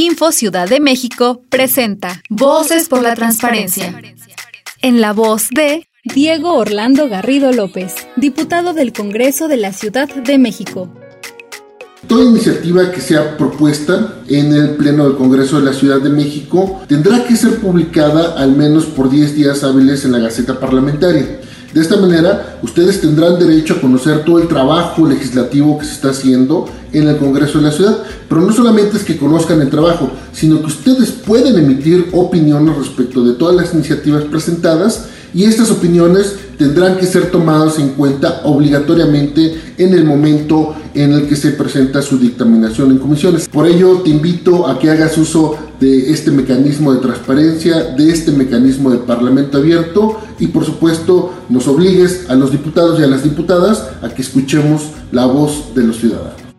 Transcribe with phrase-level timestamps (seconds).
[0.00, 4.00] Info Ciudad de México presenta Voces por la Transparencia.
[4.80, 10.38] En la voz de Diego Orlando Garrido López, diputado del Congreso de la Ciudad de
[10.38, 10.90] México.
[12.08, 16.80] Toda iniciativa que sea propuesta en el Pleno del Congreso de la Ciudad de México
[16.88, 21.40] tendrá que ser publicada al menos por 10 días hábiles en la Gaceta Parlamentaria.
[21.72, 26.10] De esta manera, ustedes tendrán derecho a conocer todo el trabajo legislativo que se está
[26.10, 27.98] haciendo en el Congreso de la Ciudad.
[28.28, 33.22] Pero no solamente es que conozcan el trabajo, sino que ustedes pueden emitir opiniones respecto
[33.24, 39.74] de todas las iniciativas presentadas y estas opiniones tendrán que ser tomadas en cuenta obligatoriamente
[39.78, 43.48] en el momento en el que se presenta su dictaminación en comisiones.
[43.48, 48.32] Por ello, te invito a que hagas uso de este mecanismo de transparencia, de este
[48.32, 53.24] mecanismo de parlamento abierto y por supuesto nos obligues a los diputados y a las
[53.24, 56.49] diputadas a que escuchemos la voz de los ciudadanos.